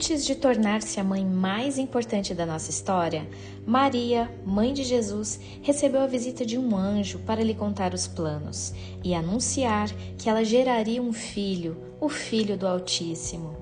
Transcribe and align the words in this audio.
Antes 0.00 0.24
de 0.24 0.34
tornar-se 0.34 0.98
a 0.98 1.04
mãe 1.04 1.22
mais 1.22 1.76
importante 1.76 2.32
da 2.32 2.46
nossa 2.46 2.70
história, 2.70 3.28
Maria, 3.66 4.34
mãe 4.46 4.72
de 4.72 4.82
Jesus, 4.82 5.38
recebeu 5.60 6.00
a 6.00 6.06
visita 6.06 6.46
de 6.46 6.56
um 6.56 6.74
anjo 6.74 7.18
para 7.18 7.44
lhe 7.44 7.54
contar 7.54 7.92
os 7.92 8.06
planos 8.08 8.72
e 9.04 9.12
anunciar 9.12 9.90
que 10.16 10.30
ela 10.30 10.42
geraria 10.42 11.02
um 11.02 11.12
filho, 11.12 11.76
o 12.00 12.08
Filho 12.08 12.56
do 12.56 12.66
Altíssimo. 12.66 13.54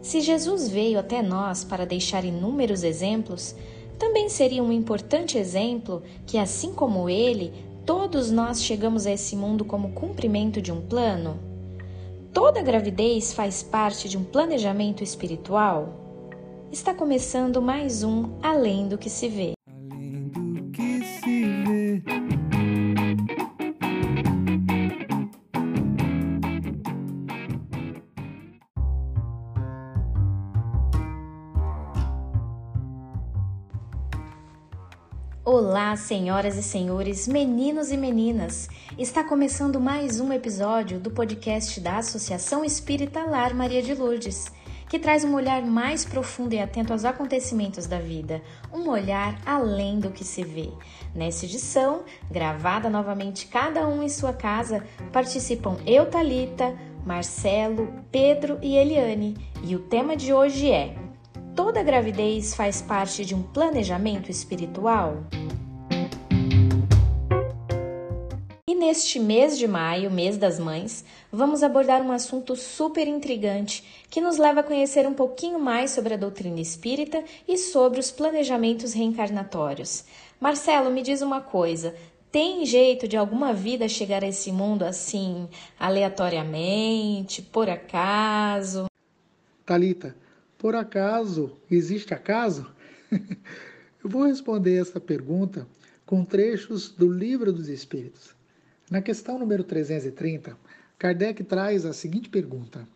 Se 0.00 0.20
Jesus 0.20 0.68
veio 0.68 1.00
até 1.00 1.20
nós 1.20 1.64
para 1.64 1.84
deixar 1.84 2.24
inúmeros 2.24 2.84
exemplos, 2.84 3.52
também 3.98 4.28
seria 4.28 4.62
um 4.62 4.70
importante 4.70 5.36
exemplo 5.36 6.00
que, 6.24 6.38
assim 6.38 6.72
como 6.72 7.10
ele, 7.10 7.52
todos 7.84 8.30
nós 8.30 8.62
chegamos 8.62 9.04
a 9.04 9.10
esse 9.10 9.34
mundo 9.34 9.64
como 9.64 9.90
cumprimento 9.90 10.62
de 10.62 10.70
um 10.70 10.80
plano? 10.80 11.51
Toda 12.32 12.62
gravidez 12.62 13.34
faz 13.34 13.62
parte 13.62 14.08
de 14.08 14.16
um 14.16 14.24
planejamento 14.24 15.04
espiritual? 15.04 15.92
Está 16.72 16.94
começando 16.94 17.60
mais 17.60 18.02
um 18.02 18.38
Além 18.42 18.88
do 18.88 18.96
que 18.96 19.10
se 19.10 19.28
vê. 19.28 19.52
Olá, 35.52 35.94
senhoras 35.96 36.56
e 36.56 36.62
senhores, 36.62 37.28
meninos 37.28 37.92
e 37.92 37.96
meninas! 37.98 38.70
Está 38.96 39.22
começando 39.22 39.78
mais 39.78 40.18
um 40.18 40.32
episódio 40.32 40.98
do 40.98 41.10
podcast 41.10 41.78
da 41.78 41.98
Associação 41.98 42.64
Espírita 42.64 43.22
Lar 43.26 43.54
Maria 43.54 43.82
de 43.82 43.94
Lourdes, 43.94 44.50
que 44.88 44.98
traz 44.98 45.24
um 45.24 45.34
olhar 45.34 45.60
mais 45.60 46.06
profundo 46.06 46.54
e 46.54 46.58
atento 46.58 46.94
aos 46.94 47.04
acontecimentos 47.04 47.86
da 47.86 47.98
vida, 47.98 48.40
um 48.72 48.88
olhar 48.88 49.38
além 49.44 50.00
do 50.00 50.10
que 50.10 50.24
se 50.24 50.42
vê. 50.42 50.70
Nessa 51.14 51.44
edição, 51.44 52.04
gravada 52.30 52.88
novamente 52.88 53.46
cada 53.46 53.86
um 53.86 54.02
em 54.02 54.08
sua 54.08 54.32
casa, 54.32 54.82
participam 55.12 55.76
eu, 55.84 56.06
Talita, 56.06 56.74
Marcelo, 57.04 57.92
Pedro 58.10 58.58
e 58.62 58.74
Eliane, 58.74 59.36
e 59.62 59.76
o 59.76 59.80
tema 59.80 60.16
de 60.16 60.32
hoje 60.32 60.70
é 60.70 60.96
Toda 61.54 61.82
gravidez 61.82 62.54
faz 62.54 62.80
parte 62.80 63.26
de 63.26 63.34
um 63.34 63.42
planejamento 63.42 64.30
espiritual? 64.30 65.22
Neste 68.82 69.20
mês 69.20 69.56
de 69.56 69.68
maio, 69.68 70.10
mês 70.10 70.36
das 70.36 70.58
mães, 70.58 71.04
vamos 71.30 71.62
abordar 71.62 72.02
um 72.02 72.10
assunto 72.10 72.56
super 72.56 73.06
intrigante 73.06 74.02
que 74.10 74.20
nos 74.20 74.38
leva 74.38 74.58
a 74.58 74.64
conhecer 74.64 75.06
um 75.06 75.14
pouquinho 75.14 75.60
mais 75.60 75.92
sobre 75.92 76.14
a 76.14 76.16
doutrina 76.16 76.60
espírita 76.60 77.22
e 77.46 77.56
sobre 77.56 78.00
os 78.00 78.10
planejamentos 78.10 78.92
reencarnatórios. 78.92 80.04
Marcelo, 80.40 80.90
me 80.90 81.00
diz 81.00 81.22
uma 81.22 81.40
coisa: 81.40 81.94
tem 82.32 82.66
jeito 82.66 83.06
de 83.06 83.16
alguma 83.16 83.54
vida 83.54 83.88
chegar 83.88 84.24
a 84.24 84.26
esse 84.26 84.50
mundo 84.50 84.82
assim, 84.82 85.48
aleatoriamente, 85.78 87.40
por 87.40 87.70
acaso? 87.70 88.86
Talita, 89.64 90.16
por 90.58 90.74
acaso 90.74 91.56
existe 91.70 92.12
acaso? 92.12 92.68
Eu 94.02 94.10
vou 94.10 94.24
responder 94.24 94.80
essa 94.80 94.98
pergunta 94.98 95.68
com 96.04 96.24
trechos 96.24 96.88
do 96.88 97.08
Livro 97.08 97.52
dos 97.52 97.68
Espíritos. 97.68 98.41
Na 98.92 99.00
questão 99.00 99.38
número 99.38 99.64
330, 99.64 100.54
Kardec 100.98 101.42
traz 101.44 101.86
a 101.86 101.94
seguinte 101.94 102.28
pergunta: 102.28 102.86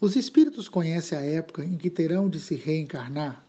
Os 0.00 0.16
espíritos 0.16 0.70
conhecem 0.70 1.18
a 1.18 1.20
época 1.20 1.62
em 1.62 1.76
que 1.76 1.90
terão 1.90 2.30
de 2.30 2.40
se 2.40 2.54
reencarnar? 2.54 3.44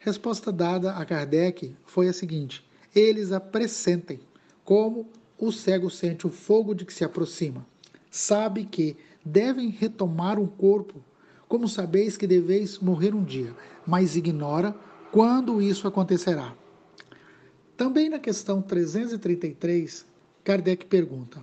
Resposta 0.00 0.50
dada 0.50 0.96
a 0.96 1.04
Kardec 1.04 1.76
foi 1.86 2.08
a 2.08 2.12
seguinte: 2.12 2.66
Eles 2.92 3.30
a 3.30 3.38
pressentem, 3.38 4.18
como 4.64 5.06
o 5.38 5.52
cego 5.52 5.88
sente 5.88 6.26
o 6.26 6.30
fogo 6.30 6.74
de 6.74 6.84
que 6.84 6.92
se 6.92 7.04
aproxima. 7.04 7.64
Sabe 8.10 8.64
que 8.64 8.96
devem 9.24 9.68
retomar 9.68 10.40
um 10.40 10.48
corpo 10.48 11.00
como 11.46 11.68
sabeis 11.68 12.16
que 12.16 12.26
deveis 12.26 12.80
morrer 12.80 13.14
um 13.14 13.22
dia, 13.22 13.54
mas 13.86 14.16
ignora 14.16 14.74
quando 15.12 15.62
isso 15.62 15.86
acontecerá. 15.86 16.52
Também 17.76 18.08
na 18.08 18.18
questão 18.18 18.60
333, 18.60 20.12
Kardec 20.44 20.84
pergunta: 20.86 21.42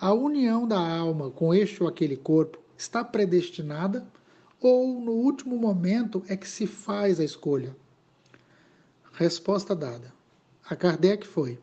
a 0.00 0.12
união 0.12 0.66
da 0.66 0.78
alma 0.78 1.30
com 1.30 1.54
este 1.54 1.82
ou 1.82 1.88
aquele 1.88 2.16
corpo 2.16 2.58
está 2.76 3.04
predestinada 3.04 4.06
ou 4.60 5.00
no 5.00 5.12
último 5.12 5.56
momento 5.56 6.24
é 6.26 6.36
que 6.36 6.48
se 6.48 6.66
faz 6.66 7.20
a 7.20 7.24
escolha? 7.24 7.76
Resposta 9.12 9.76
dada. 9.76 10.12
A 10.68 10.74
Kardec 10.74 11.26
foi: 11.26 11.58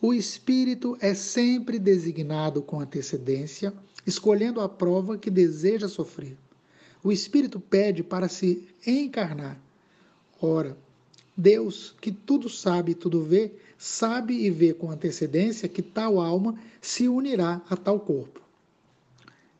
o 0.00 0.12
espírito 0.12 0.96
é 1.00 1.14
sempre 1.14 1.78
designado 1.78 2.60
com 2.60 2.80
antecedência, 2.80 3.72
escolhendo 4.04 4.60
a 4.60 4.68
prova 4.68 5.16
que 5.16 5.30
deseja 5.30 5.86
sofrer. 5.86 6.36
O 7.04 7.12
Espírito 7.12 7.60
pede 7.60 8.02
para 8.02 8.28
se 8.28 8.68
encarnar. 8.84 9.60
Ora, 10.40 10.76
Deus, 11.36 11.94
que 12.00 12.10
tudo 12.10 12.48
sabe 12.48 12.92
e 12.92 12.94
tudo 12.96 13.22
vê, 13.22 13.52
sabe 13.82 14.46
e 14.46 14.48
vê 14.48 14.72
com 14.72 14.92
antecedência 14.92 15.68
que 15.68 15.82
tal 15.82 16.20
alma 16.20 16.54
se 16.80 17.08
unirá 17.08 17.60
a 17.68 17.76
tal 17.76 17.98
corpo. 17.98 18.40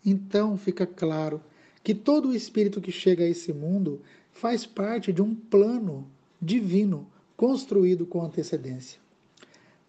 Então 0.06 0.56
fica 0.56 0.87
claro 0.87 1.43
que 1.83 1.93
todo 1.93 2.33
espírito 2.33 2.81
que 2.81 2.93
chega 2.93 3.25
a 3.25 3.28
esse 3.28 3.53
mundo 3.53 4.00
faz 4.31 4.65
parte 4.65 5.12
de 5.12 5.21
um 5.21 5.34
plano 5.34 6.09
divino 6.41 7.05
construído 7.37 8.06
com 8.06 8.22
antecedência. 8.22 9.00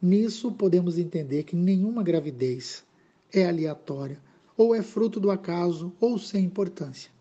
Nisso 0.02 0.52
podemos 0.52 0.98
entender 0.98 1.44
que 1.44 1.56
nenhuma 1.56 2.02
gravidez 2.02 2.84
é 3.32 3.48
aleatória, 3.48 4.20
ou 4.58 4.74
é 4.74 4.82
fruto 4.82 5.20
do 5.20 5.30
acaso, 5.30 5.94
ou 6.00 6.18
sem 6.18 6.44
importância. 6.44 7.12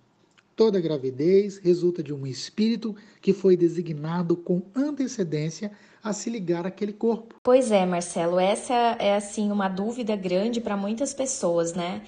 Toda 0.55 0.81
gravidez 0.81 1.59
resulta 1.59 2.03
de 2.03 2.13
um 2.13 2.27
espírito 2.27 2.95
que 3.21 3.33
foi 3.33 3.57
designado 3.57 4.37
com 4.37 4.63
antecedência 4.75 5.73
a 6.03 6.13
se 6.13 6.29
ligar 6.29 6.67
àquele 6.67 6.93
corpo. 6.93 7.37
Pois 7.43 7.71
é, 7.71 7.87
Marcelo, 7.87 8.39
essa 8.39 8.75
é 8.99 9.15
assim 9.15 9.51
uma 9.51 9.69
dúvida 9.69 10.17
grande 10.17 10.61
para 10.61 10.77
muitas 10.77 11.15
pessoas, 11.15 11.73
né? 11.75 12.03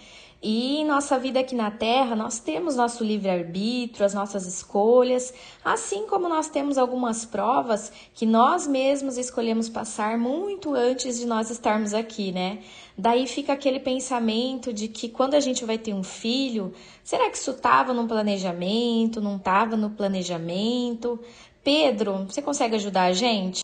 E 0.47 0.77
em 0.77 0.85
nossa 0.85 1.19
vida 1.19 1.41
aqui 1.41 1.55
na 1.55 1.71
Terra, 1.71 2.15
nós 2.15 2.39
temos 2.39 2.77
nosso 2.77 3.03
livre-arbítrio, 3.03 4.05
as 4.05 4.13
nossas 4.13 4.47
escolhas, 4.47 5.33
assim 5.65 6.07
como 6.07 6.29
nós 6.29 6.51
temos 6.51 6.77
algumas 6.77 7.25
provas 7.25 7.91
que 8.13 8.27
nós 8.27 8.67
mesmos 8.67 9.17
escolhemos 9.17 9.71
passar 9.71 10.19
muito 10.19 10.75
antes 10.75 11.19
de 11.19 11.25
nós 11.25 11.49
estarmos 11.49 11.95
aqui, 11.95 12.31
né? 12.31 12.59
Daí 12.97 13.27
fica 13.27 13.55
aquele 13.55 13.81
pensamento 13.81 14.71
de 14.71 14.87
que 14.87 15.09
quando 15.09 15.33
a 15.33 15.41
gente 15.41 15.65
vai 15.65 15.79
ter 15.79 15.95
um 15.95 16.03
filho, 16.03 16.75
será 17.03 17.31
que 17.31 17.39
isso 17.39 17.53
estava 17.53 17.95
no 17.95 18.07
planejamento, 18.07 19.23
não 19.23 19.37
estava 19.37 19.79
no 19.79 19.89
planejamento? 19.89 21.19
Pedro, 21.63 22.27
você 22.29 22.43
consegue 22.43 22.75
ajudar 22.75 23.05
a 23.05 23.15
gente? 23.15 23.63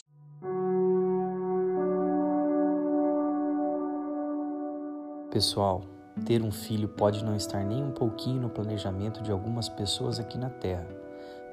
Pessoal, 5.31 5.83
ter 6.25 6.43
um 6.43 6.51
filho 6.51 6.89
pode 6.89 7.25
não 7.25 7.37
estar 7.37 7.65
nem 7.65 7.83
um 7.83 7.93
pouquinho 7.93 8.43
no 8.43 8.51
planejamento 8.51 9.23
de 9.23 9.31
algumas 9.31 9.69
pessoas 9.69 10.19
aqui 10.19 10.37
na 10.37 10.51
Terra, 10.51 10.87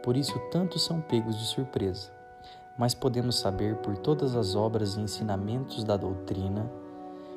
por 0.03 0.15
isso 0.15 0.39
tantos 0.51 0.83
são 0.83 1.01
pegos 1.01 1.37
de 1.37 1.45
surpresa. 1.45 2.11
Mas 2.77 2.93
podemos 2.93 3.39
saber 3.39 3.75
por 3.77 3.97
todas 3.97 4.35
as 4.35 4.55
obras 4.55 4.95
e 4.95 5.01
ensinamentos 5.01 5.83
da 5.83 5.97
doutrina 5.97 6.71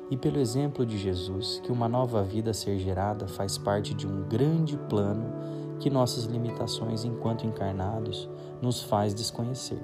e 0.09 0.15
pelo 0.15 0.39
exemplo 0.39 0.85
de 0.85 0.97
Jesus 0.97 1.59
que 1.63 1.71
uma 1.71 1.89
nova 1.89 2.23
vida 2.23 2.51
a 2.51 2.53
ser 2.53 2.77
gerada 2.77 3.27
faz 3.27 3.57
parte 3.57 3.93
de 3.93 4.07
um 4.07 4.27
grande 4.27 4.77
plano 4.77 5.33
que 5.79 5.89
nossas 5.89 6.25
limitações 6.25 7.03
enquanto 7.03 7.45
encarnados 7.45 8.29
nos 8.61 8.83
faz 8.83 9.15
desconhecer. 9.15 9.81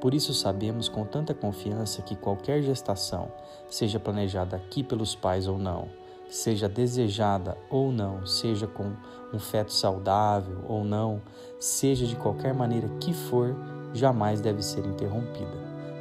Por 0.00 0.14
isso 0.14 0.34
sabemos 0.34 0.88
com 0.88 1.04
tanta 1.04 1.32
confiança 1.32 2.02
que 2.02 2.16
qualquer 2.16 2.62
gestação, 2.62 3.30
seja 3.68 4.00
planejada 4.00 4.56
aqui 4.56 4.82
pelos 4.82 5.14
pais 5.14 5.46
ou 5.46 5.58
não, 5.58 5.88
seja 6.32 6.66
desejada 6.66 7.58
ou 7.68 7.92
não, 7.92 8.24
seja 8.24 8.66
com 8.66 8.94
um 9.34 9.38
feto 9.38 9.70
saudável 9.70 10.64
ou 10.66 10.82
não, 10.82 11.20
seja 11.60 12.06
de 12.06 12.16
qualquer 12.16 12.54
maneira 12.54 12.88
que 12.98 13.12
for, 13.12 13.54
jamais 13.92 14.40
deve 14.40 14.62
ser 14.62 14.86
interrompida. 14.86 15.52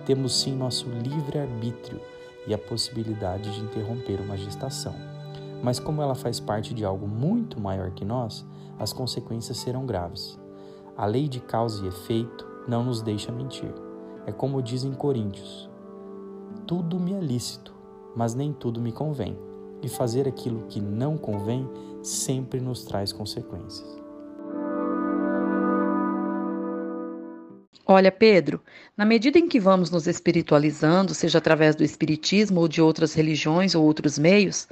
Temos 0.05 0.33
sim 0.39 0.55
nosso 0.55 0.87
livre-arbítrio 0.89 1.99
e 2.47 2.53
a 2.53 2.57
possibilidade 2.57 3.53
de 3.53 3.59
interromper 3.59 4.21
uma 4.21 4.37
gestação. 4.37 4.95
Mas 5.61 5.79
como 5.79 6.01
ela 6.01 6.15
faz 6.15 6.39
parte 6.39 6.73
de 6.73 6.85
algo 6.85 7.09
muito 7.09 7.59
maior 7.59 7.91
que 7.91 8.05
nós, 8.05 8.45
as 8.79 8.93
consequências 8.93 9.57
serão 9.57 9.85
graves. 9.85 10.39
A 10.95 11.05
lei 11.05 11.27
de 11.27 11.41
causa 11.41 11.83
e 11.83 11.89
efeito 11.89 12.47
não 12.69 12.85
nos 12.85 13.01
deixa 13.01 13.33
mentir. 13.33 13.73
É 14.25 14.31
como 14.31 14.61
dizem 14.61 14.93
Coríntios: 14.93 15.69
tudo 16.65 16.97
me 16.97 17.13
é 17.13 17.19
lícito, 17.19 17.75
mas 18.15 18.33
nem 18.33 18.53
tudo 18.53 18.79
me 18.79 18.93
convém 18.93 19.50
e 19.81 19.89
fazer 19.89 20.27
aquilo 20.27 20.65
que 20.67 20.79
não 20.79 21.17
convém 21.17 21.67
sempre 22.03 22.59
nos 22.59 22.83
traz 22.83 23.11
consequências. 23.11 24.01
Olha, 27.85 28.11
Pedro, 28.11 28.61
na 28.95 29.03
medida 29.03 29.37
em 29.37 29.49
que 29.49 29.59
vamos 29.59 29.89
nos 29.91 30.07
espiritualizando, 30.07 31.13
seja 31.13 31.39
através 31.39 31.75
do 31.75 31.83
espiritismo 31.83 32.61
ou 32.61 32.67
de 32.67 32.81
outras 32.81 33.13
religiões 33.13 33.75
ou 33.75 33.83
outros 33.83 34.17
meios, 34.17 34.67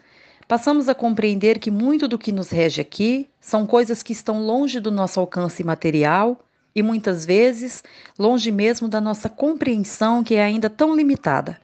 passamos 0.48 0.88
a 0.88 0.96
compreender 0.96 1.60
que 1.60 1.70
muito 1.70 2.08
do 2.08 2.18
que 2.18 2.32
nos 2.32 2.50
rege 2.50 2.80
aqui 2.80 3.30
são 3.42 3.68
coisas 3.68 4.02
que 4.02 4.14
estão 4.14 4.46
longe 4.46 4.80
do 4.80 4.90
nosso 4.90 5.20
alcance 5.20 5.64
material 5.64 6.40
e 6.74 6.82
muitas 6.82 7.26
vezes 7.26 7.84
longe 8.18 8.52
mesmo 8.52 8.88
da 8.88 9.02
nossa 9.02 9.28
compreensão 9.28 10.24
que 10.24 10.36
é 10.36 10.44
ainda 10.44 10.70
tão 10.70 10.96
limitada. 10.96 11.60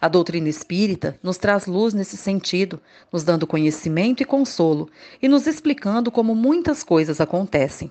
A 0.00 0.08
doutrina 0.08 0.48
espírita 0.48 1.18
nos 1.22 1.38
traz 1.38 1.66
luz 1.66 1.94
nesse 1.94 2.16
sentido, 2.16 2.80
nos 3.12 3.24
dando 3.24 3.46
conhecimento 3.46 4.22
e 4.22 4.26
consolo 4.26 4.90
e 5.22 5.28
nos 5.28 5.46
explicando 5.46 6.10
como 6.10 6.34
muitas 6.34 6.82
coisas 6.82 7.20
acontecem. 7.20 7.90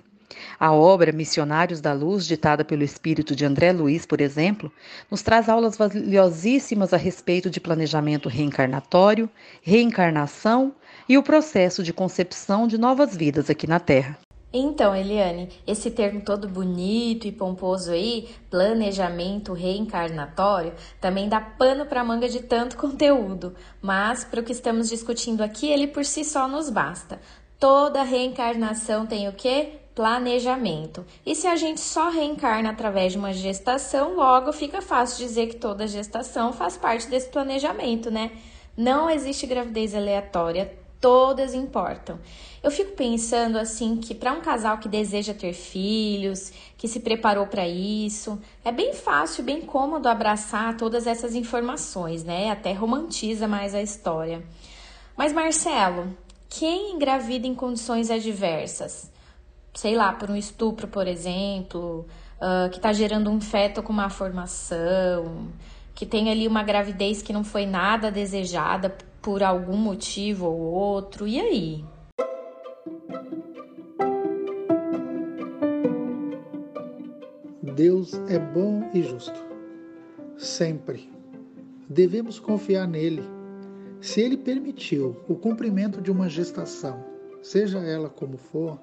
A 0.58 0.72
obra 0.72 1.12
Missionários 1.12 1.80
da 1.80 1.92
Luz, 1.92 2.26
ditada 2.26 2.64
pelo 2.64 2.82
espírito 2.82 3.34
de 3.34 3.44
André 3.44 3.72
Luiz, 3.72 4.04
por 4.04 4.20
exemplo, 4.20 4.72
nos 5.10 5.22
traz 5.22 5.48
aulas 5.48 5.76
valiosíssimas 5.76 6.92
a 6.92 6.96
respeito 6.96 7.48
de 7.48 7.60
planejamento 7.60 8.28
reencarnatório, 8.28 9.30
reencarnação 9.62 10.74
e 11.08 11.16
o 11.16 11.22
processo 11.22 11.82
de 11.82 11.92
concepção 11.92 12.66
de 12.66 12.78
novas 12.78 13.16
vidas 13.16 13.48
aqui 13.48 13.66
na 13.66 13.78
Terra. 13.78 14.18
Então, 14.52 14.94
Eliane, 14.94 15.50
esse 15.66 15.90
termo 15.90 16.20
todo 16.20 16.48
bonito 16.48 17.26
e 17.26 17.32
pomposo 17.32 17.90
aí, 17.90 18.28
planejamento 18.48 19.52
reencarnatório, 19.52 20.72
também 21.00 21.28
dá 21.28 21.40
pano 21.40 21.84
para 21.84 22.04
manga 22.04 22.28
de 22.28 22.40
tanto 22.40 22.76
conteúdo, 22.78 23.54
mas 23.82 24.24
para 24.24 24.40
o 24.40 24.42
que 24.44 24.52
estamos 24.52 24.88
discutindo 24.88 25.42
aqui, 25.42 25.68
ele 25.68 25.88
por 25.88 26.04
si 26.04 26.24
só 26.24 26.48
nos 26.48 26.70
basta. 26.70 27.20
Toda 27.58 28.02
reencarnação 28.02 29.06
tem 29.06 29.28
o 29.28 29.32
quê? 29.32 29.80
planejamento. 29.96 31.06
E 31.24 31.34
se 31.34 31.46
a 31.46 31.56
gente 31.56 31.80
só 31.80 32.10
reencarna 32.10 32.68
através 32.68 33.12
de 33.12 33.18
uma 33.18 33.32
gestação, 33.32 34.14
logo 34.14 34.52
fica 34.52 34.82
fácil 34.82 35.26
dizer 35.26 35.46
que 35.46 35.56
toda 35.56 35.86
gestação 35.86 36.52
faz 36.52 36.76
parte 36.76 37.08
desse 37.08 37.30
planejamento, 37.30 38.10
né? 38.10 38.30
Não 38.76 39.08
existe 39.08 39.46
gravidez 39.46 39.94
aleatória, 39.94 40.70
todas 41.00 41.54
importam. 41.54 42.18
Eu 42.62 42.70
fico 42.70 42.92
pensando 42.92 43.58
assim 43.58 43.96
que 43.96 44.14
para 44.14 44.32
um 44.32 44.40
casal 44.40 44.78
que 44.78 44.88
deseja 44.88 45.32
ter 45.32 45.52
filhos, 45.52 46.52
que 46.76 46.88
se 46.88 47.00
preparou 47.00 47.46
para 47.46 47.66
isso, 47.66 48.40
é 48.64 48.72
bem 48.72 48.92
fácil, 48.92 49.44
bem 49.44 49.60
cômodo 49.60 50.08
abraçar 50.08 50.76
todas 50.76 51.06
essas 51.06 51.34
informações, 51.34 52.24
né? 52.24 52.50
Até 52.50 52.72
romantiza 52.72 53.46
mais 53.46 53.74
a 53.74 53.82
história. 53.82 54.42
Mas 55.16 55.32
Marcelo, 55.32 56.16
quem 56.48 56.92
engravida 56.92 57.46
em 57.46 57.54
condições 57.54 58.10
adversas? 58.10 59.10
sei 59.76 59.94
lá, 59.94 60.12
por 60.12 60.30
um 60.30 60.36
estupro, 60.36 60.88
por 60.88 61.06
exemplo, 61.06 62.06
uh, 62.40 62.70
que 62.70 62.78
está 62.78 62.92
gerando 62.92 63.30
um 63.30 63.40
feto 63.40 63.82
com 63.82 63.92
má 63.92 64.08
formação, 64.08 65.48
que 65.94 66.06
tem 66.06 66.30
ali 66.30 66.48
uma 66.48 66.62
gravidez 66.62 67.22
que 67.22 67.32
não 67.32 67.44
foi 67.44 67.66
nada 67.66 68.10
desejada 68.10 68.96
por 69.26 69.42
algum 69.42 69.76
motivo 69.76 70.46
ou 70.46 70.60
outro, 70.60 71.26
e 71.26 71.40
aí? 71.40 71.84
Deus 77.74 78.14
é 78.28 78.38
bom 78.38 78.88
e 78.94 79.02
justo. 79.02 79.44
Sempre. 80.38 81.10
Devemos 81.90 82.38
confiar 82.38 82.86
nele. 82.86 83.24
Se 84.00 84.20
ele 84.20 84.36
permitiu 84.36 85.16
o 85.26 85.34
cumprimento 85.34 86.00
de 86.00 86.12
uma 86.12 86.28
gestação, 86.28 87.04
seja 87.42 87.80
ela 87.80 88.08
como 88.08 88.36
for, 88.36 88.78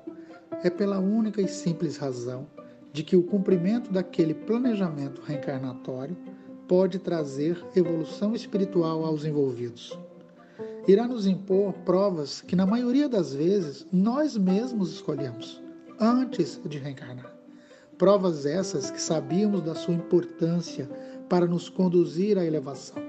é 0.62 0.70
pela 0.70 1.00
única 1.00 1.42
e 1.42 1.48
simples 1.48 1.96
razão 1.96 2.48
de 2.92 3.02
que 3.02 3.16
o 3.16 3.24
cumprimento 3.24 3.94
daquele 3.94 4.34
planejamento 4.34 5.22
reencarnatório 5.22 6.18
pode 6.68 7.00
trazer 7.00 7.66
evolução 7.74 8.36
espiritual 8.36 9.06
aos 9.06 9.24
envolvidos. 9.24 9.98
Irá 10.86 11.08
nos 11.08 11.26
impor 11.26 11.72
provas 11.86 12.42
que, 12.42 12.56
na 12.56 12.66
maioria 12.66 13.08
das 13.08 13.34
vezes, 13.34 13.88
nós 13.92 14.36
mesmos 14.36 14.92
escolhemos 14.92 15.64
antes 15.98 16.60
de 16.66 16.78
reencarnar. 16.78 17.34
Provas 17.98 18.46
essas 18.46 18.92
que 18.92 19.02
sabíamos 19.02 19.62
da 19.62 19.76
sua 19.76 19.94
importância 19.94 20.90
para 21.30 21.46
nos 21.46 21.70
conduzir 21.70 22.38
à 22.38 22.46
elevação. 22.46 23.02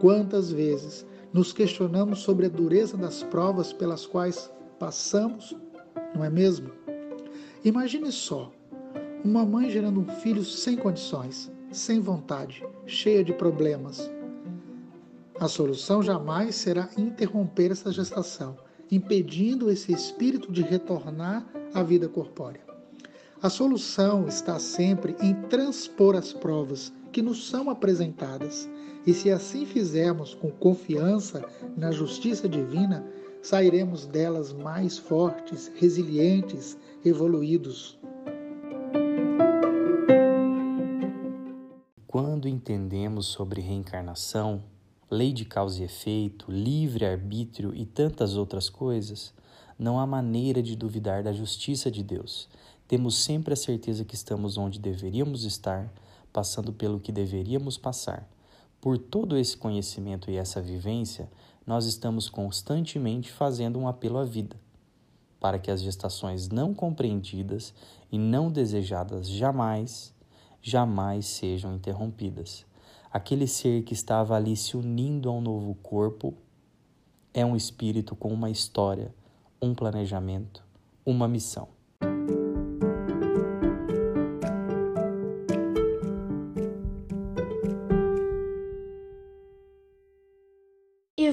Quantas 0.00 0.50
vezes 0.50 1.04
nos 1.32 1.52
questionamos 1.52 2.20
sobre 2.20 2.46
a 2.46 2.48
dureza 2.48 2.96
das 2.96 3.22
provas 3.22 3.74
pelas 3.74 4.06
quais 4.06 4.50
passamos 4.78 5.54
não 6.14 6.24
é 6.24 6.30
mesmo? 6.30 6.70
Imagine 7.62 8.10
só, 8.10 8.50
uma 9.22 9.44
mãe 9.44 9.68
gerando 9.68 10.00
um 10.00 10.08
filho 10.20 10.42
sem 10.42 10.76
condições, 10.76 11.52
sem 11.70 12.00
vontade, 12.00 12.64
cheia 12.86 13.22
de 13.22 13.34
problemas. 13.34 14.10
A 15.38 15.48
solução 15.48 16.02
jamais 16.02 16.54
será 16.54 16.88
interromper 16.96 17.70
essa 17.70 17.92
gestação, 17.92 18.56
impedindo 18.90 19.70
esse 19.70 19.92
espírito 19.92 20.50
de 20.50 20.62
retornar 20.62 21.46
à 21.74 21.82
vida 21.82 22.08
corpórea. 22.08 22.62
A 23.42 23.50
solução 23.50 24.26
está 24.26 24.58
sempre 24.58 25.14
em 25.20 25.34
transpor 25.42 26.16
as 26.16 26.32
provas 26.32 26.90
que 27.12 27.20
nos 27.20 27.48
são 27.48 27.68
apresentadas, 27.68 28.66
e 29.06 29.12
se 29.12 29.30
assim 29.30 29.66
fizermos 29.66 30.32
com 30.32 30.50
confiança 30.50 31.44
na 31.76 31.92
justiça 31.92 32.48
divina, 32.48 33.06
sairemos 33.42 34.06
delas 34.06 34.54
mais 34.54 34.96
fortes, 34.96 35.70
resilientes, 35.76 36.78
evoluídos. 37.04 37.98
Quando 42.06 42.48
entendemos 42.48 43.26
sobre 43.26 43.60
reencarnação, 43.60 44.64
lei 45.10 45.32
de 45.32 45.44
causa 45.44 45.80
e 45.80 45.84
efeito, 45.84 46.50
livre-arbítrio 46.50 47.74
e 47.74 47.86
tantas 47.86 48.36
outras 48.36 48.68
coisas, 48.68 49.32
não 49.78 50.00
há 50.00 50.06
maneira 50.06 50.62
de 50.62 50.74
duvidar 50.74 51.22
da 51.22 51.32
justiça 51.32 51.90
de 51.90 52.02
Deus. 52.02 52.48
Temos 52.88 53.16
sempre 53.16 53.52
a 53.52 53.56
certeza 53.56 54.04
que 54.04 54.14
estamos 54.14 54.56
onde 54.56 54.78
deveríamos 54.78 55.44
estar, 55.44 55.92
passando 56.32 56.72
pelo 56.72 57.00
que 57.00 57.12
deveríamos 57.12 57.76
passar. 57.78 58.28
Por 58.80 58.98
todo 58.98 59.36
esse 59.36 59.56
conhecimento 59.56 60.30
e 60.30 60.36
essa 60.36 60.60
vivência, 60.60 61.30
nós 61.66 61.86
estamos 61.86 62.28
constantemente 62.28 63.32
fazendo 63.32 63.78
um 63.78 63.88
apelo 63.88 64.18
à 64.18 64.24
vida, 64.24 64.56
para 65.40 65.58
que 65.58 65.70
as 65.70 65.82
gestações 65.82 66.48
não 66.48 66.72
compreendidas 66.72 67.74
e 68.10 68.18
não 68.18 68.50
desejadas 68.50 69.28
jamais, 69.28 70.14
jamais 70.62 71.26
sejam 71.26 71.74
interrompidas. 71.74 72.64
Aquele 73.10 73.46
ser 73.46 73.82
que 73.82 73.94
estava 73.94 74.36
ali 74.36 74.56
se 74.56 74.76
unindo 74.76 75.28
a 75.28 75.32
um 75.32 75.40
novo 75.40 75.74
corpo 75.76 76.34
é 77.32 77.44
um 77.44 77.56
espírito 77.56 78.14
com 78.16 78.32
uma 78.32 78.50
história, 78.50 79.14
um 79.60 79.74
planejamento, 79.74 80.64
uma 81.04 81.26
missão. 81.26 81.68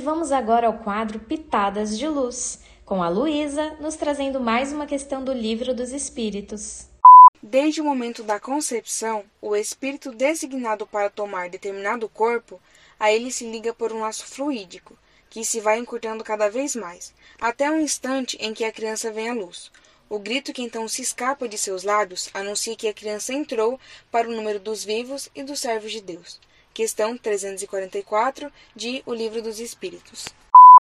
vamos 0.03 0.31
agora 0.31 0.67
ao 0.67 0.79
quadro 0.79 1.19
Pitadas 1.19 1.97
de 1.97 2.07
Luz, 2.07 2.59
com 2.85 3.01
a 3.01 3.09
Luísa 3.09 3.75
nos 3.79 3.95
trazendo 3.95 4.39
mais 4.39 4.71
uma 4.71 4.85
questão 4.85 5.23
do 5.23 5.33
Livro 5.33 5.73
dos 5.73 5.91
Espíritos. 5.91 6.92
Desde 7.45 7.81
o 7.81 7.83
momento 7.83 8.23
da 8.23 8.39
concepção, 8.39 9.25
o 9.41 9.53
espírito 9.53 10.13
designado 10.13 10.87
para 10.87 11.09
tomar 11.09 11.49
determinado 11.49 12.07
corpo, 12.07 12.57
a 12.97 13.11
ele 13.11 13.29
se 13.33 13.45
liga 13.45 13.73
por 13.73 13.91
um 13.91 13.99
laço 13.99 14.25
fluídico, 14.25 14.97
que 15.29 15.43
se 15.43 15.59
vai 15.59 15.77
encurtando 15.77 16.23
cada 16.23 16.49
vez 16.49 16.73
mais, 16.73 17.13
até 17.41 17.69
o 17.69 17.77
instante 17.77 18.37
em 18.39 18.53
que 18.53 18.63
a 18.63 18.71
criança 18.71 19.11
vem 19.11 19.29
à 19.29 19.33
luz. 19.33 19.69
O 20.09 20.17
grito 20.17 20.53
que 20.53 20.61
então 20.61 20.87
se 20.87 21.01
escapa 21.01 21.45
de 21.45 21.57
seus 21.57 21.83
lábios 21.83 22.29
anuncia 22.33 22.77
que 22.77 22.87
a 22.87 22.93
criança 22.93 23.33
entrou 23.33 23.77
para 24.09 24.29
o 24.29 24.33
número 24.33 24.61
dos 24.61 24.85
vivos 24.85 25.29
e 25.35 25.43
dos 25.43 25.59
servos 25.59 25.91
de 25.91 25.99
Deus 25.99 26.39
questão 26.73 27.15
344 27.15 28.51
de 28.75 29.03
O 29.05 29.13
Livro 29.13 29.41
dos 29.41 29.59
Espíritos. 29.59 30.25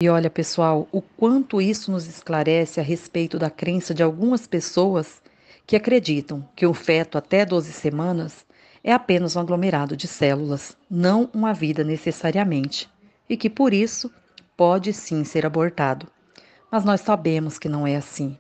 E 0.01 0.07
olha, 0.07 0.29
pessoal, 0.29 0.87
o 0.91 1.01
quanto 1.01 1.59
isso 1.59 1.91
nos 1.91 2.07
esclarece 2.07 2.79
a 2.79 2.83
respeito 2.83 3.37
da 3.37 3.49
crença 3.49 3.93
de 3.93 4.03
algumas 4.03 4.45
pessoas 4.47 5.21
que 5.69 5.75
acreditam 5.75 6.43
que 6.55 6.65
o 6.65 6.73
feto 6.73 7.15
até 7.15 7.45
12 7.45 7.71
semanas 7.73 8.43
é 8.83 8.91
apenas 8.91 9.35
um 9.35 9.39
aglomerado 9.39 9.95
de 9.95 10.07
células, 10.07 10.75
não 10.89 11.29
uma 11.31 11.53
vida 11.53 11.83
necessariamente, 11.83 12.89
e 13.29 13.37
que 13.37 13.51
por 13.51 13.71
isso 13.71 14.11
pode 14.57 14.91
sim 14.91 15.23
ser 15.23 15.45
abortado. 15.45 16.07
Mas 16.71 16.83
nós 16.83 17.01
sabemos 17.01 17.59
que 17.59 17.69
não 17.69 17.85
é 17.85 17.95
assim. 17.95 18.35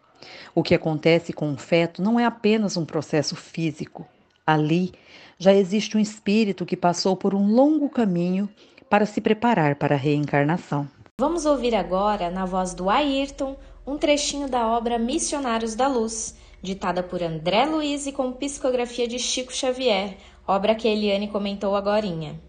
O 0.55 0.63
que 0.63 0.73
acontece 0.73 1.31
com 1.31 1.53
o 1.53 1.57
feto 1.57 2.01
não 2.01 2.19
é 2.19 2.25
apenas 2.25 2.75
um 2.75 2.83
processo 2.83 3.35
físico. 3.35 4.07
Ali 4.43 4.91
já 5.37 5.53
existe 5.53 5.97
um 5.97 5.99
espírito 5.99 6.65
que 6.65 6.75
passou 6.75 7.15
por 7.15 7.35
um 7.35 7.45
longo 7.53 7.91
caminho 7.91 8.49
para 8.89 9.05
se 9.05 9.21
preparar 9.21 9.75
para 9.75 9.93
a 9.93 9.99
reencarnação. 9.99 10.89
Vamos 11.19 11.45
ouvir 11.45 11.75
agora, 11.75 12.31
na 12.31 12.45
voz 12.45 12.73
do 12.73 12.89
Ayrton, 12.89 13.55
um 13.85 13.99
trechinho 13.99 14.49
da 14.49 14.65
obra 14.65 14.97
Missionários 14.97 15.75
da 15.75 15.87
Luz, 15.87 16.35
ditada 16.61 17.01
por 17.01 17.23
André 17.23 17.65
Luiz 17.65 18.05
e 18.05 18.11
com 18.11 18.31
psicografia 18.33 19.07
de 19.07 19.17
Chico 19.17 19.53
Xavier, 19.53 20.17
obra 20.47 20.75
que 20.75 20.87
Eliane 20.87 21.27
comentou 21.27 21.75
agorinha. 21.75 22.39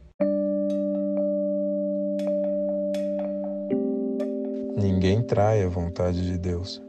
Ninguém 4.77 5.23
trai 5.23 5.63
a 5.63 5.69
vontade 5.69 6.25
de 6.25 6.39
Deus. 6.39 6.83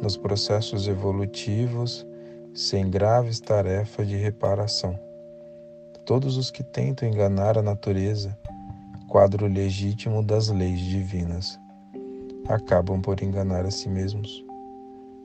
Nos 0.00 0.16
processos 0.16 0.86
evolutivos, 0.88 2.06
sem 2.54 2.90
graves 2.90 3.40
tarefas 3.40 4.06
de 4.06 4.16
reparação. 4.16 4.98
Todos 6.04 6.36
os 6.36 6.50
que 6.50 6.62
tentam 6.62 7.08
enganar 7.08 7.58
a 7.58 7.62
natureza, 7.62 8.38
quadro 9.08 9.46
legítimo 9.46 10.22
das 10.22 10.48
leis 10.48 10.78
divinas, 10.78 11.58
acabam 12.48 13.00
por 13.00 13.22
enganar 13.22 13.64
a 13.64 13.70
si 13.70 13.88
mesmos. 13.88 14.45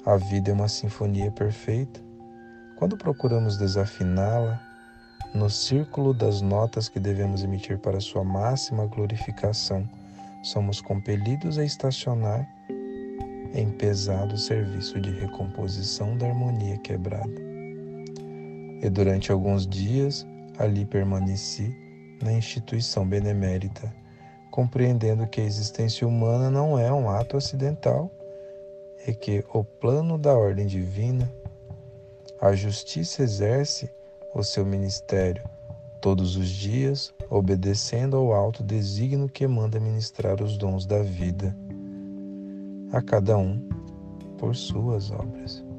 A 0.04 0.18
vida 0.18 0.50
é 0.50 0.54
uma 0.54 0.68
sinfonia 0.68 1.30
perfeita. 1.30 2.00
Quando 2.76 2.98
procuramos 2.98 3.56
desafiná-la, 3.56 4.60
no 5.32 5.48
círculo 5.48 6.12
das 6.12 6.42
notas 6.42 6.90
que 6.90 7.00
devemos 7.00 7.44
emitir 7.44 7.78
para 7.78 8.00
sua 8.00 8.24
máxima 8.24 8.88
glorificação, 8.88 9.88
somos 10.42 10.82
compelidos 10.82 11.60
a 11.60 11.64
estacionar 11.64 12.50
em 13.54 13.70
pesado 13.70 14.36
serviço 14.40 15.00
de 15.00 15.12
recomposição 15.12 16.18
da 16.18 16.26
harmonia 16.28 16.80
quebrada. 16.80 17.30
E 18.82 18.90
durante 18.90 19.32
alguns 19.32 19.68
dias 19.68 20.26
ali 20.58 20.84
permaneci 20.84 21.78
na 22.24 22.34
instituição 22.34 23.08
benemérita, 23.08 23.94
compreendendo 24.50 25.28
que 25.28 25.42
a 25.42 25.46
existência 25.46 26.08
humana 26.08 26.50
não 26.50 26.80
é 26.80 26.92
um 26.92 27.08
ato 27.08 27.38
acidental 27.38 28.12
e 29.08 29.14
que 29.14 29.44
o 29.54 29.64
plano 29.64 30.18
da 30.18 30.34
ordem 30.34 30.68
divina, 30.68 31.32
a 32.40 32.54
justiça 32.54 33.24
exerce 33.24 33.90
o 34.34 34.44
seu 34.44 34.66
ministério 34.66 35.44
todos 36.02 36.36
os 36.36 36.50
dias, 36.50 37.14
obedecendo 37.30 38.18
ao 38.18 38.34
alto 38.34 38.64
desígnio 38.64 39.30
que 39.30 39.48
manda 39.48 39.80
ministrar 39.80 40.42
os 40.42 40.58
dons 40.58 40.86
da 40.86 41.04
vida, 41.04 41.56
a 42.92 43.02
cada 43.02 43.38
um 43.38 43.60
por 44.38 44.56
suas 44.56 45.12
obras. 45.12 45.71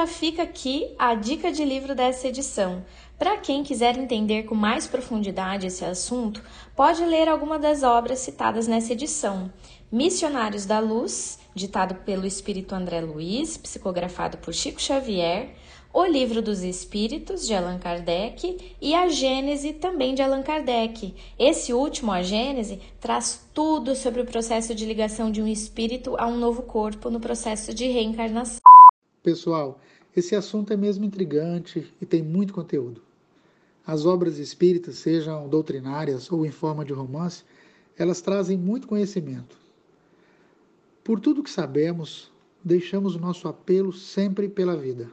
Já 0.00 0.06
fica 0.06 0.44
aqui 0.44 0.94
a 0.98 1.14
dica 1.14 1.52
de 1.52 1.62
livro 1.62 1.94
dessa 1.94 2.26
edição. 2.26 2.82
Para 3.18 3.36
quem 3.36 3.62
quiser 3.62 3.98
entender 3.98 4.44
com 4.44 4.54
mais 4.54 4.86
profundidade 4.86 5.66
esse 5.66 5.84
assunto, 5.84 6.42
pode 6.74 7.04
ler 7.04 7.28
alguma 7.28 7.58
das 7.58 7.82
obras 7.82 8.20
citadas 8.20 8.66
nessa 8.66 8.94
edição. 8.94 9.52
Missionários 9.92 10.64
da 10.64 10.78
Luz, 10.78 11.38
ditado 11.54 11.96
pelo 11.96 12.26
espírito 12.26 12.74
André 12.74 13.02
Luiz, 13.02 13.58
psicografado 13.58 14.38
por 14.38 14.54
Chico 14.54 14.80
Xavier, 14.80 15.50
O 15.92 16.06
Livro 16.06 16.40
dos 16.40 16.62
Espíritos, 16.62 17.46
de 17.46 17.52
Allan 17.52 17.78
Kardec, 17.78 18.74
e 18.80 18.94
A 18.94 19.06
Gênese, 19.06 19.74
também 19.74 20.14
de 20.14 20.22
Allan 20.22 20.42
Kardec. 20.42 21.14
Esse 21.38 21.74
último, 21.74 22.10
A 22.10 22.22
Gênese, 22.22 22.80
traz 22.98 23.46
tudo 23.52 23.94
sobre 23.94 24.22
o 24.22 24.24
processo 24.24 24.74
de 24.74 24.86
ligação 24.86 25.30
de 25.30 25.42
um 25.42 25.46
espírito 25.46 26.16
a 26.18 26.26
um 26.26 26.38
novo 26.38 26.62
corpo 26.62 27.10
no 27.10 27.20
processo 27.20 27.74
de 27.74 27.86
reencarnação. 27.86 28.69
Pessoal, 29.22 29.78
esse 30.16 30.34
assunto 30.34 30.72
é 30.72 30.76
mesmo 30.76 31.04
intrigante 31.04 31.92
e 32.00 32.06
tem 32.06 32.22
muito 32.22 32.54
conteúdo. 32.54 33.02
As 33.86 34.06
obras 34.06 34.38
espíritas, 34.38 34.96
sejam 34.96 35.46
doutrinárias 35.46 36.32
ou 36.32 36.46
em 36.46 36.50
forma 36.50 36.84
de 36.84 36.92
romance, 36.94 37.44
elas 37.98 38.22
trazem 38.22 38.56
muito 38.56 38.88
conhecimento. 38.88 39.58
Por 41.04 41.20
tudo 41.20 41.42
que 41.42 41.50
sabemos, 41.50 42.32
deixamos 42.64 43.14
o 43.14 43.20
nosso 43.20 43.46
apelo 43.46 43.92
sempre 43.92 44.48
pela 44.48 44.74
vida. 44.74 45.10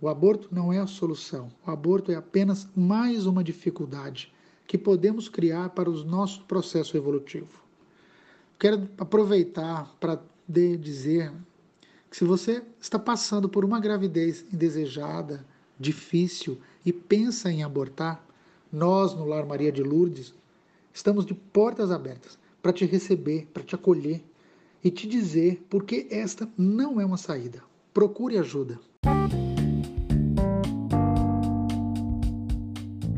O 0.00 0.06
aborto 0.08 0.48
não 0.52 0.72
é 0.72 0.78
a 0.78 0.86
solução, 0.86 1.48
o 1.66 1.70
aborto 1.72 2.12
é 2.12 2.14
apenas 2.14 2.68
mais 2.76 3.26
uma 3.26 3.42
dificuldade 3.42 4.32
que 4.64 4.78
podemos 4.78 5.28
criar 5.28 5.70
para 5.70 5.90
o 5.90 6.04
nosso 6.04 6.44
processo 6.44 6.96
evolutivo. 6.96 7.60
Quero 8.58 8.88
aproveitar 8.96 9.92
para 9.98 10.20
dizer 10.48 11.32
se 12.10 12.24
você 12.24 12.62
está 12.80 12.98
passando 12.98 13.48
por 13.48 13.64
uma 13.64 13.78
gravidez 13.78 14.44
indesejada, 14.52 15.44
difícil 15.78 16.58
e 16.84 16.92
pensa 16.92 17.50
em 17.50 17.62
abortar, 17.62 18.24
nós 18.72 19.14
no 19.14 19.24
Lar 19.24 19.46
Maria 19.46 19.70
de 19.70 19.82
Lourdes 19.82 20.34
estamos 20.92 21.24
de 21.24 21.34
portas 21.34 21.90
abertas 21.90 22.38
para 22.62 22.72
te 22.72 22.84
receber, 22.84 23.46
para 23.52 23.62
te 23.62 23.74
acolher 23.74 24.22
e 24.82 24.90
te 24.90 25.06
dizer 25.06 25.64
porque 25.68 26.06
esta 26.10 26.48
não 26.56 27.00
é 27.00 27.04
uma 27.04 27.16
saída. 27.16 27.62
Procure 27.92 28.38
ajuda. 28.38 28.78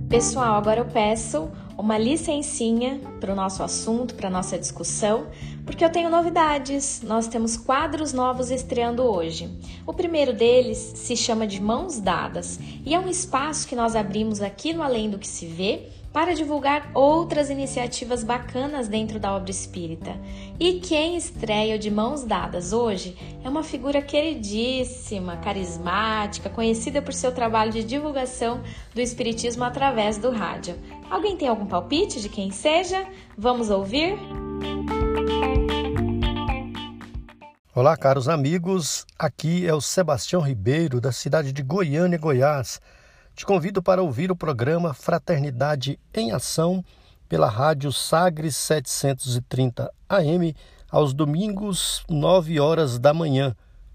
Pessoal, 0.08 0.56
agora 0.56 0.80
eu 0.80 0.86
peço 0.86 1.48
uma 1.78 1.96
licencinha 1.96 3.00
para 3.20 3.32
o 3.32 3.36
nosso 3.36 3.62
assunto, 3.62 4.14
para 4.14 4.28
a 4.28 4.30
nossa 4.30 4.58
discussão, 4.58 5.28
porque 5.70 5.84
eu 5.84 5.90
tenho 5.90 6.10
novidades. 6.10 7.00
Nós 7.00 7.28
temos 7.28 7.56
quadros 7.56 8.12
novos 8.12 8.50
estreando 8.50 9.04
hoje. 9.04 9.48
O 9.86 9.92
primeiro 9.92 10.32
deles 10.32 10.78
se 10.96 11.16
chama 11.16 11.46
de 11.46 11.62
Mãos 11.62 12.00
Dadas 12.00 12.58
e 12.84 12.92
é 12.92 12.98
um 12.98 13.08
espaço 13.08 13.68
que 13.68 13.76
nós 13.76 13.94
abrimos 13.94 14.42
aqui 14.42 14.72
no 14.72 14.82
Além 14.82 15.08
do 15.08 15.16
que 15.16 15.28
se 15.28 15.46
vê 15.46 15.86
para 16.12 16.34
divulgar 16.34 16.90
outras 16.92 17.50
iniciativas 17.50 18.24
bacanas 18.24 18.88
dentro 18.88 19.20
da 19.20 19.32
obra 19.32 19.52
espírita. 19.52 20.20
E 20.58 20.80
quem 20.80 21.16
estreia 21.16 21.78
de 21.78 21.88
mãos 21.88 22.24
dadas 22.24 22.72
hoje 22.72 23.16
é 23.44 23.48
uma 23.48 23.62
figura 23.62 24.02
queridíssima, 24.02 25.36
carismática, 25.36 26.50
conhecida 26.50 27.00
por 27.00 27.14
seu 27.14 27.30
trabalho 27.30 27.70
de 27.70 27.84
divulgação 27.84 28.60
do 28.92 29.00
espiritismo 29.00 29.62
através 29.62 30.18
do 30.18 30.32
rádio. 30.32 30.74
Alguém 31.08 31.36
tem 31.36 31.46
algum 31.46 31.66
palpite 31.66 32.20
de 32.20 32.28
quem 32.28 32.50
seja? 32.50 33.06
Vamos 33.38 33.70
ouvir? 33.70 34.18
Olá, 37.72 37.96
caros 37.96 38.28
amigos. 38.28 39.06
Aqui 39.16 39.64
é 39.64 39.72
o 39.72 39.80
Sebastião 39.80 40.42
Ribeiro, 40.42 41.00
da 41.00 41.12
cidade 41.12 41.52
de 41.52 41.62
Goiânia, 41.62 42.18
Goiás 42.18 42.80
te 43.32 43.46
convido 43.46 43.80
para 43.80 44.02
ouvir 44.02 44.28
o 44.32 44.34
programa 44.34 44.92
Fraternidade 44.92 45.96
em 46.12 46.32
Ação 46.32 46.84
pela 47.28 47.48
rádio 47.48 47.92
Sagres 47.92 48.56
730 48.56 49.88
AM 50.08 50.56
aos 50.90 51.14
domingos, 51.14 52.04
9 52.08 52.58
horas 52.58 52.98
da 52.98 53.14
manhã, 53.14 53.54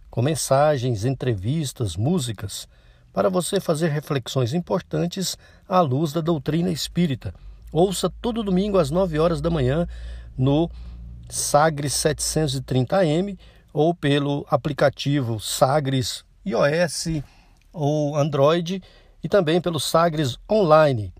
com 0.10 0.22
mensagens, 0.22 1.04
entrevistas, 1.04 1.98
músicas, 1.98 2.70
para 3.12 3.30
você 3.30 3.60
fazer 3.60 3.90
reflexões 3.90 4.54
importantes 4.54 5.38
à 5.68 5.82
luz 5.82 6.14
da 6.14 6.22
doutrina 6.22 6.72
espírita. 6.72 7.34
Ouça 7.74 8.10
todo 8.22 8.42
domingo 8.42 8.78
às 8.78 8.90
9 8.90 9.20
horas 9.20 9.42
da 9.42 9.50
manhã 9.50 9.86
no 10.38 10.72
Sagres 11.28 11.94
730 11.94 13.00
AM 13.00 13.38
ou 13.76 13.94
pelo 13.94 14.46
aplicativo 14.50 15.38
Sagres 15.38 16.24
iOS 16.46 17.22
ou 17.74 18.16
Android 18.16 18.82
e 19.22 19.28
também 19.28 19.60
pelo 19.60 19.82
Sagres 19.82 20.38
Online. 20.50 21.14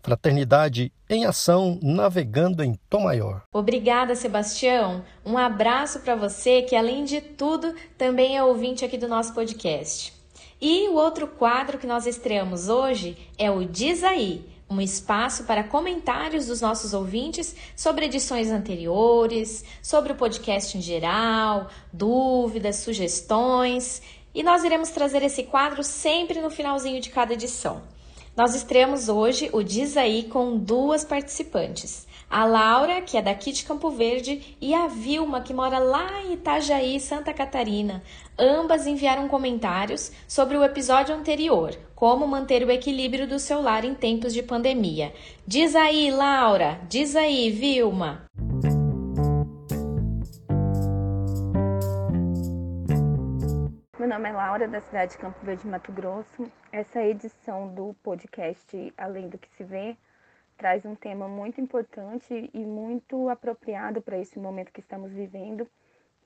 Fraternidade 0.00 0.92
em 1.10 1.24
Ação, 1.24 1.80
navegando 1.82 2.62
em 2.62 2.78
Tom 2.88 3.02
Maior. 3.02 3.42
Obrigada, 3.52 4.14
Sebastião. 4.14 5.04
Um 5.24 5.36
abraço 5.36 5.98
para 5.98 6.14
você, 6.14 6.62
que 6.62 6.76
além 6.76 7.04
de 7.04 7.20
tudo, 7.20 7.74
também 7.98 8.36
é 8.36 8.44
ouvinte 8.44 8.84
aqui 8.84 8.96
do 8.96 9.08
nosso 9.08 9.34
podcast. 9.34 10.12
E 10.60 10.88
o 10.88 10.94
outro 10.94 11.26
quadro 11.26 11.76
que 11.76 11.88
nós 11.88 12.06
estreamos 12.06 12.68
hoje 12.68 13.18
é 13.36 13.50
o 13.50 13.64
Diz 13.64 14.04
Aí, 14.04 14.48
um 14.68 14.80
espaço 14.80 15.44
para 15.44 15.62
comentários 15.62 16.46
dos 16.46 16.60
nossos 16.60 16.92
ouvintes 16.92 17.54
sobre 17.76 18.06
edições 18.06 18.50
anteriores, 18.50 19.64
sobre 19.80 20.12
o 20.12 20.16
podcast 20.16 20.76
em 20.76 20.80
geral, 20.80 21.68
dúvidas, 21.92 22.76
sugestões. 22.76 24.02
E 24.34 24.42
nós 24.42 24.64
iremos 24.64 24.90
trazer 24.90 25.22
esse 25.22 25.44
quadro 25.44 25.82
sempre 25.82 26.40
no 26.40 26.50
finalzinho 26.50 27.00
de 27.00 27.10
cada 27.10 27.32
edição. 27.32 27.82
Nós 28.36 28.54
estreamos 28.54 29.08
hoje 29.08 29.48
o 29.52 29.62
Diz 29.62 29.96
Aí 29.96 30.24
com 30.24 30.58
duas 30.58 31.04
participantes. 31.04 32.05
A 32.28 32.44
Laura, 32.44 33.00
que 33.02 33.16
é 33.16 33.22
daqui 33.22 33.52
de 33.52 33.64
Campo 33.64 33.88
Verde, 33.88 34.56
e 34.60 34.74
a 34.74 34.88
Vilma, 34.88 35.40
que 35.40 35.54
mora 35.54 35.78
lá 35.78 36.22
em 36.22 36.32
Itajaí, 36.34 36.98
Santa 36.98 37.32
Catarina. 37.32 38.02
Ambas 38.36 38.86
enviaram 38.86 39.28
comentários 39.28 40.10
sobre 40.26 40.56
o 40.56 40.64
episódio 40.64 41.14
anterior, 41.14 41.76
como 41.94 42.26
manter 42.26 42.64
o 42.64 42.70
equilíbrio 42.70 43.28
do 43.28 43.38
seu 43.38 43.62
lar 43.62 43.84
em 43.84 43.94
tempos 43.94 44.34
de 44.34 44.42
pandemia. 44.42 45.14
Diz 45.46 45.76
aí, 45.76 46.10
Laura! 46.10 46.80
Diz 46.88 47.14
aí, 47.14 47.50
Vilma! 47.50 48.26
Meu 53.98 54.08
nome 54.08 54.28
é 54.28 54.32
Laura, 54.32 54.68
da 54.68 54.80
cidade 54.80 55.12
de 55.12 55.18
Campo 55.18 55.38
Verde, 55.44 55.66
Mato 55.66 55.92
Grosso. 55.92 56.50
Essa 56.72 57.02
edição 57.02 57.68
do 57.68 57.94
podcast 58.02 58.92
Além 58.98 59.28
do 59.28 59.38
que 59.38 59.48
se 59.56 59.64
vê 59.64 59.96
traz 60.56 60.84
um 60.84 60.94
tema 60.94 61.28
muito 61.28 61.60
importante 61.60 62.50
e 62.52 62.58
muito 62.64 63.28
apropriado 63.28 64.00
para 64.00 64.18
esse 64.18 64.38
momento 64.38 64.72
que 64.72 64.80
estamos 64.80 65.12
vivendo, 65.12 65.68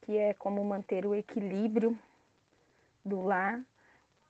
que 0.02 0.16
é 0.16 0.32
como 0.34 0.64
manter 0.64 1.04
o 1.04 1.14
equilíbrio 1.14 1.98
do 3.04 3.20
lar 3.22 3.60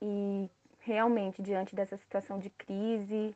e 0.01 0.49
realmente 0.79 1.41
diante 1.41 1.75
dessa 1.75 1.97
situação 1.97 2.39
de 2.39 2.49
crise, 2.49 3.35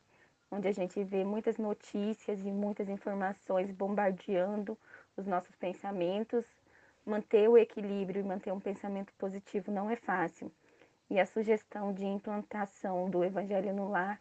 onde 0.50 0.66
a 0.68 0.72
gente 0.72 1.02
vê 1.04 1.24
muitas 1.24 1.56
notícias 1.56 2.40
e 2.40 2.50
muitas 2.50 2.88
informações 2.88 3.70
bombardeando 3.70 4.76
os 5.16 5.26
nossos 5.26 5.54
pensamentos, 5.56 6.44
manter 7.04 7.48
o 7.48 7.56
equilíbrio 7.56 8.20
e 8.20 8.24
manter 8.24 8.52
um 8.52 8.60
pensamento 8.60 9.12
positivo 9.14 9.70
não 9.70 9.88
é 9.88 9.96
fácil. 9.96 10.50
E 11.08 11.20
a 11.20 11.26
sugestão 11.26 11.92
de 11.92 12.04
implantação 12.04 13.08
do 13.08 13.24
Evangelho 13.24 13.72
no 13.72 13.88
Lar 13.88 14.20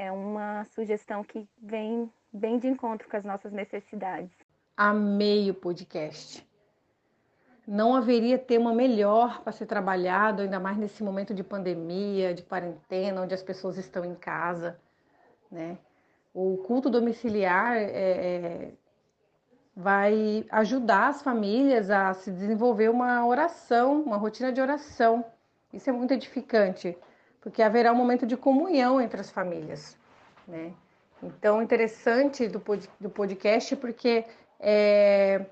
é 0.00 0.10
uma 0.10 0.64
sugestão 0.64 1.22
que 1.22 1.46
vem 1.62 2.10
bem 2.32 2.58
de 2.58 2.66
encontro 2.66 3.06
com 3.06 3.18
as 3.18 3.24
nossas 3.24 3.52
necessidades. 3.52 4.32
Amei 4.74 5.50
o 5.50 5.54
podcast. 5.54 6.48
Não 7.66 7.94
haveria 7.94 8.38
tema 8.38 8.72
melhor 8.72 9.42
para 9.42 9.52
ser 9.52 9.66
trabalhado, 9.66 10.40
ainda 10.40 10.58
mais 10.58 10.78
nesse 10.78 11.04
momento 11.04 11.34
de 11.34 11.44
pandemia, 11.44 12.32
de 12.32 12.42
quarentena, 12.42 13.20
onde 13.20 13.34
as 13.34 13.42
pessoas 13.42 13.76
estão 13.76 14.02
em 14.02 14.14
casa. 14.14 14.80
Né? 15.50 15.76
O 16.32 16.56
culto 16.66 16.88
domiciliar 16.88 17.76
é, 17.76 17.82
é, 17.82 18.72
vai 19.76 20.46
ajudar 20.50 21.08
as 21.08 21.20
famílias 21.20 21.90
a 21.90 22.14
se 22.14 22.30
desenvolver 22.30 22.88
uma 22.88 23.26
oração, 23.26 24.00
uma 24.00 24.16
rotina 24.16 24.50
de 24.50 24.62
oração. 24.62 25.22
Isso 25.74 25.90
é 25.90 25.92
muito 25.92 26.14
edificante, 26.14 26.96
porque 27.40 27.62
haverá 27.62 27.92
um 27.92 27.96
momento 27.96 28.26
de 28.26 28.36
comunhão 28.36 29.00
entre 29.00 29.20
as 29.20 29.30
famílias. 29.30 29.96
Né? 30.46 30.72
Então, 31.22 31.62
interessante 31.62 32.48
do, 32.48 32.62
do 32.98 33.10
podcast, 33.10 33.76
porque 33.76 34.24
é, 34.58 35.46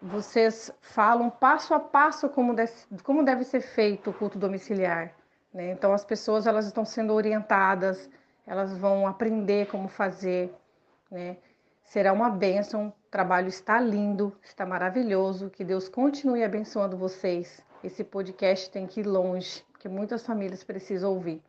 vocês 0.00 0.70
falam 0.80 1.30
passo 1.30 1.74
a 1.74 1.80
passo 1.80 2.28
como 2.28 2.54
deve, 2.54 2.72
como 3.02 3.24
deve 3.24 3.44
ser 3.44 3.60
feito 3.60 4.10
o 4.10 4.14
culto 4.14 4.38
domiciliar. 4.38 5.12
Né? 5.52 5.70
Então, 5.70 5.92
as 5.92 6.04
pessoas 6.04 6.46
elas 6.46 6.66
estão 6.66 6.84
sendo 6.84 7.12
orientadas 7.12 8.08
elas 8.46 8.76
vão 8.78 9.06
aprender 9.06 9.66
como 9.66 9.88
fazer, 9.88 10.54
né? 11.10 11.36
Será 11.82 12.12
uma 12.12 12.30
bênção, 12.30 12.88
o 12.88 13.10
trabalho 13.10 13.48
está 13.48 13.80
lindo, 13.80 14.36
está 14.42 14.64
maravilhoso, 14.64 15.50
que 15.50 15.64
Deus 15.64 15.88
continue 15.88 16.42
abençoando 16.42 16.96
vocês. 16.96 17.60
Esse 17.82 18.02
podcast 18.02 18.70
tem 18.70 18.86
que 18.86 19.00
ir 19.00 19.06
longe, 19.06 19.64
que 19.86 19.88
muitas 19.88 20.26
famílias 20.26 20.64
precisam 20.64 21.12
ouvir. 21.12 21.40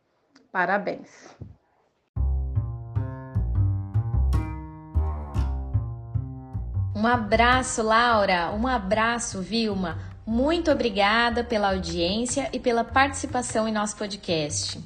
Parabéns! 0.52 1.08
Um 6.94 7.04
abraço, 7.04 7.82
Laura. 7.82 8.52
Um 8.52 8.66
abraço, 8.66 9.40
Vilma. 9.40 9.98
Muito 10.24 10.70
obrigada 10.70 11.42
pela 11.42 11.70
audiência 11.70 12.48
e 12.52 12.60
pela 12.60 12.84
participação 12.84 13.66
em 13.66 13.72
nosso 13.72 13.96
podcast. 13.96 14.80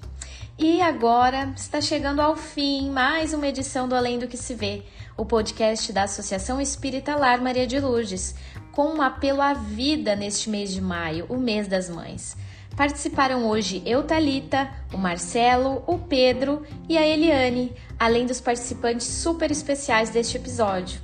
E 0.59 0.81
agora 0.81 1.53
está 1.57 1.81
chegando 1.81 2.21
ao 2.21 2.37
fim 2.37 2.91
mais 2.91 3.35
uma 3.35 3.49
edição 3.49 3.87
do 3.89 3.95
Além 3.95 4.19
do 4.19 4.29
que 4.29 4.37
se 4.37 4.55
vê, 4.55 4.85
o 5.17 5.27
podcast 5.27 5.93
da 5.93 6.05
Associação 6.05 6.61
Espírita 6.61 7.17
Lar 7.17 7.43
Maria 7.43 7.67
de 7.67 7.79
Lourdes, 7.79 8.35
com 8.71 8.95
um 8.95 9.03
apelo 9.03 9.43
à 9.43 9.53
vida 9.53 10.15
neste 10.17 10.49
mês 10.49 10.73
de 10.73 10.81
maio, 10.81 11.27
o 11.29 11.37
mês 11.37 11.67
das 11.67 11.91
mães. 11.91 12.37
Participaram 12.77 13.49
hoje 13.49 13.83
eu, 13.85 14.03
Talita, 14.03 14.71
o 14.93 14.97
Marcelo, 14.97 15.85
o 15.87 15.99
Pedro 15.99 16.63
e 16.89 16.97
a 16.97 17.07
Eliane, 17.07 17.75
além 17.99 18.25
dos 18.25 18.41
participantes 18.41 19.07
super 19.07 19.51
especiais 19.51 20.11
deste 20.11 20.39
episódio. 20.39 21.01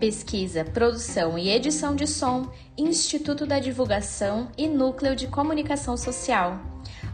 Pesquisa, 0.00 0.64
produção 0.64 1.38
e 1.38 1.50
edição 1.50 1.94
de 1.94 2.06
som, 2.06 2.50
Instituto 2.76 3.46
da 3.46 3.60
Divulgação 3.60 4.48
e 4.56 4.66
Núcleo 4.66 5.14
de 5.14 5.28
Comunicação 5.28 5.96
Social. 5.96 6.58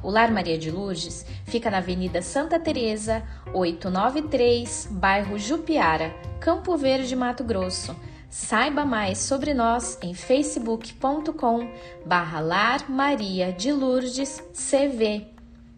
O 0.03 0.11
Lar 0.11 0.33
Maria 0.33 0.57
de 0.57 0.71
Lourdes 0.71 1.27
fica 1.45 1.71
na 1.71 1.79
Avenida 1.79 2.23
Santa 2.23 2.59
Teresa, 2.59 3.25
893, 3.53 4.89
bairro 4.93 5.37
Jupiara, 5.39 6.15
Campo 6.41 6.77
Verde, 6.77 7.17
Mato 7.17 7.43
Grosso. 7.43 7.95
Saiba 8.31 8.85
mais 8.85 9.19
sobre 9.19 9.55
nós 9.55 9.99
em 10.03 10.13
facebook.com 10.13 11.67
Lar 12.07 12.91
Maria 12.91 13.51
de 13.51 13.73
Lourdes 13.73 14.43
CV. 14.53 15.29